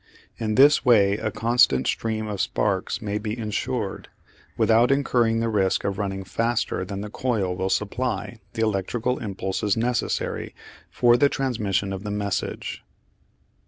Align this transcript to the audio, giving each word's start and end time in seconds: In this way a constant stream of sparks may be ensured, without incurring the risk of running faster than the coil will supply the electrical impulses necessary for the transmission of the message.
In 0.39 0.55
this 0.55 0.83
way 0.83 1.17
a 1.19 1.29
constant 1.29 1.85
stream 1.85 2.27
of 2.27 2.41
sparks 2.41 3.03
may 3.03 3.19
be 3.19 3.37
ensured, 3.37 4.07
without 4.57 4.89
incurring 4.89 5.41
the 5.41 5.47
risk 5.47 5.83
of 5.83 5.99
running 5.99 6.23
faster 6.23 6.83
than 6.83 7.01
the 7.01 7.09
coil 7.11 7.55
will 7.55 7.69
supply 7.69 8.39
the 8.53 8.63
electrical 8.63 9.19
impulses 9.19 9.77
necessary 9.77 10.55
for 10.89 11.17
the 11.17 11.29
transmission 11.29 11.93
of 11.93 12.01
the 12.01 12.09
message. 12.09 12.83